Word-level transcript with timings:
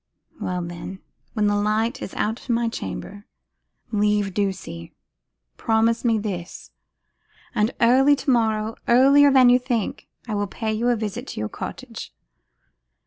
Well 0.39 0.63
then, 0.63 0.97
when 1.33 1.45
the 1.45 1.55
light 1.55 2.01
is 2.01 2.15
out 2.15 2.49
in 2.49 2.55
my 2.55 2.69
chamber, 2.69 3.27
leave 3.91 4.33
Ducie. 4.33 4.93
Promise 5.57 6.03
me 6.03 6.17
this, 6.17 6.71
and 7.53 7.69
early 7.79 8.15
tomorrow, 8.15 8.75
earlier 8.87 9.29
than 9.31 9.49
you 9.49 9.59
think, 9.59 10.07
I 10.27 10.33
will 10.33 10.47
pay 10.47 10.81
a 10.81 10.95
visit 10.95 11.27
to 11.27 11.39
your 11.39 11.49
cottage. 11.49 12.11